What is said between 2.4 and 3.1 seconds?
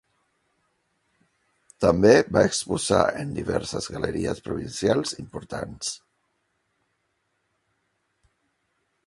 exposar